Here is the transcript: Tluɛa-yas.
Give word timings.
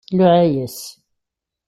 Tluɛa-yas. 0.07 0.79